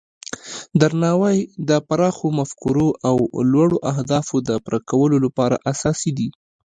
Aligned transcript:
درناوی 0.79 1.37
د 1.69 1.71
پراخو 1.87 2.27
مفکورو 2.39 2.87
او 3.09 3.15
لوړو 3.51 3.77
اهدافو 3.91 4.37
د 4.49 4.51
پوره 4.65 4.79
کولو 4.89 5.17
لپاره 5.25 5.55
اساسي 5.71 6.11
دی. 6.17 6.29